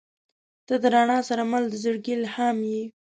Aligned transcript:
•ته 0.67 0.73
د 0.81 0.83
رڼا 0.95 1.19
سره 1.29 1.43
مل 1.51 1.63
د 1.69 1.75
زړګي 1.83 2.13
الهام 2.17 2.57
یې. 2.71 2.83